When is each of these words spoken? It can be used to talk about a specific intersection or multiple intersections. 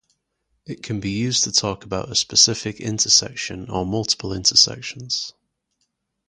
It 0.65 0.81
can 0.81 0.99
be 0.99 1.11
used 1.11 1.43
to 1.43 1.51
talk 1.51 1.83
about 1.85 2.09
a 2.11 2.15
specific 2.15 2.79
intersection 2.79 3.69
or 3.69 3.85
multiple 3.85 4.33
intersections. 4.33 5.33